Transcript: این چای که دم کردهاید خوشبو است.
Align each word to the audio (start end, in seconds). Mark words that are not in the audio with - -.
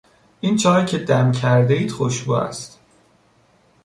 این 0.41 0.57
چای 0.57 0.85
که 0.85 0.97
دم 0.97 1.31
کردهاید 1.31 1.91
خوشبو 1.91 2.31
است. 2.33 2.79